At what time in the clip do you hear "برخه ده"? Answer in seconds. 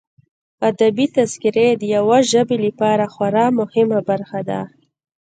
4.09-4.61